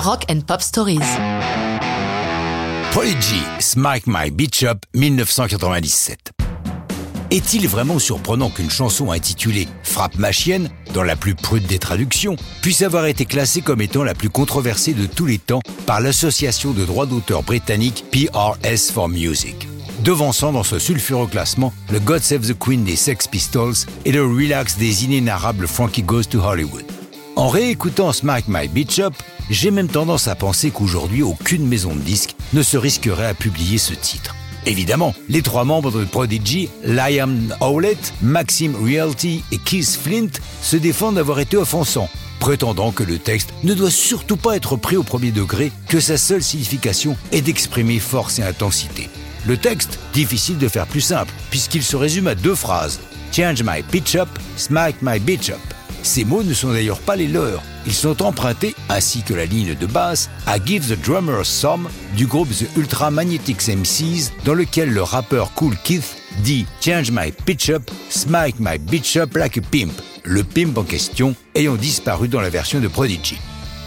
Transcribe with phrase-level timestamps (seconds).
[0.00, 0.98] Rock and Pop Stories.
[2.90, 6.32] Prodigy, Smike My Beach Up, 1997.
[7.30, 12.36] Est-il vraiment surprenant qu'une chanson intitulée Frappe ma chienne, dans la plus prude des traductions,
[12.62, 16.70] puisse avoir été classée comme étant la plus controversée de tous les temps par l'association
[16.70, 19.68] de droits d'auteur britannique PRS for Music?
[20.02, 23.74] Devançant dans ce sulfureux classement le God Save the Queen des Sex Pistols
[24.06, 26.86] et le Relax des inénarrables Frankie Goes to Hollywood.
[27.36, 29.14] En réécoutant Smack My Beach Up,
[29.50, 33.78] j'ai même tendance à penser qu'aujourd'hui aucune maison de disques ne se risquerait à publier
[33.78, 34.34] ce titre.
[34.66, 40.30] Évidemment, les trois membres de Prodigy, Liam Howlett, Maxim Realty et Keith Flint,
[40.60, 44.96] se défendent d'avoir été offensants, prétendant que le texte ne doit surtout pas être pris
[44.96, 49.08] au premier degré, que sa seule signification est d'exprimer force et intensité.
[49.46, 53.00] Le texte, difficile de faire plus simple, puisqu'il se résume à deux phrases.
[53.32, 55.58] Change my pitch up, smack my bitch up.
[56.02, 57.62] Ces mots ne sont d'ailleurs pas les leurs.
[57.86, 62.26] Ils sont empruntés, ainsi que la ligne de basse, à Give the Drummer Some du
[62.26, 67.70] groupe The Ultra Magnetics MCs, dans lequel le rappeur Cool Keith dit Change my pitch
[67.70, 69.92] up, smack my bitch up like a pimp.
[70.24, 73.38] Le pimp en question ayant disparu dans la version de Prodigy.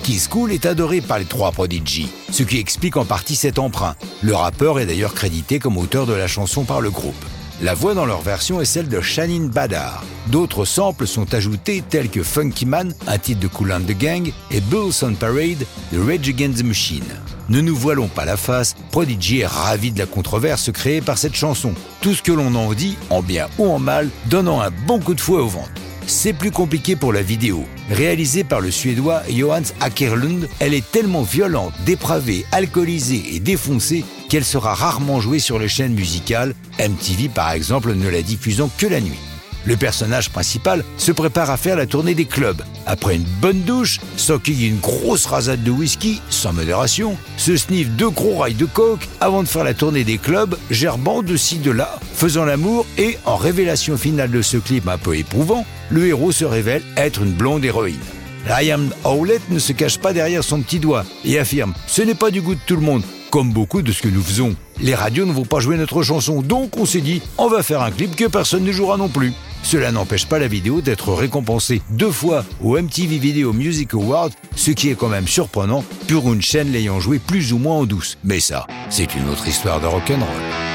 [0.03, 3.95] Keith Cool est adoré par les trois Prodigy, ce qui explique en partie cet emprunt.
[4.21, 7.25] Le rappeur est d'ailleurs crédité comme auteur de la chanson par le groupe.
[7.63, 10.03] La voix dans leur version est celle de Shannon Badar.
[10.27, 14.33] D'autres samples sont ajoutés tels que Funky Man, un titre de Cool and the Gang,
[14.51, 17.05] et Bulls on Parade de Rage Against the Machine.
[17.47, 21.35] Ne nous voilons pas la face, Prodigy est ravi de la controverse créée par cette
[21.35, 21.73] chanson.
[22.01, 25.13] Tout ce que l'on en dit, en bien ou en mal, donnant un bon coup
[25.13, 25.71] de fouet au ventre.
[26.05, 27.63] C'est plus compliqué pour la vidéo.
[27.89, 34.03] Réalisée par le Suédois Johans Ackerlund, elle est tellement violente, dépravée, alcoolisée et défoncée
[34.33, 38.87] qu'elle sera rarement jouée sur les chaînes musicales, MTV par exemple ne la diffusant que
[38.87, 39.19] la nuit.
[39.63, 42.63] Le personnage principal se prépare à faire la tournée des clubs.
[42.87, 48.09] Après une bonne douche, s'enquille une grosse rasade de whisky, sans modération, se sniffe deux
[48.09, 51.69] gros rails de coke avant de faire la tournée des clubs, gerbant de ci de
[51.69, 56.31] là, faisant l'amour et, en révélation finale de ce clip un peu éprouvant, le héros
[56.31, 57.99] se révèle être une blonde héroïne.
[58.47, 62.31] Ryan Howlett ne se cache pas derrière son petit doigt et affirme Ce n'est pas
[62.31, 64.55] du goût de tout le monde, comme beaucoup de ce que nous faisons.
[64.79, 67.81] Les radios ne vont pas jouer notre chanson, donc on s'est dit, on va faire
[67.81, 69.33] un clip que personne ne jouera non plus.
[69.63, 74.69] Cela n'empêche pas la vidéo d'être récompensée deux fois au MTV Video Music Award, ce
[74.69, 78.19] qui est quand même surprenant pour une chaîne l'ayant joué plus ou moins en douce.
[78.23, 80.72] Mais ça, c'est une autre histoire de rock'n'roll.